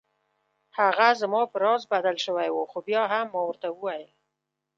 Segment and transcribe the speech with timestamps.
[0.79, 4.09] هغه زما په راز بدل شوی و خو بیا هم ما ورته وویل.